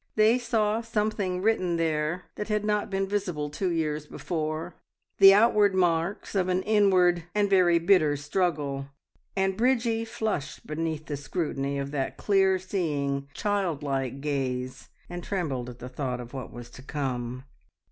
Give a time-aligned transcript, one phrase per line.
[0.15, 4.73] They saw something written there that had not been visible two years before
[5.19, 8.87] the outward marks of an inward, and very bitter struggle,
[9.35, 15.77] and Bridgie flushed beneath the scrutiny of that clear seeing, childlike gaze, and trembled at
[15.77, 17.43] the thought of what was to come.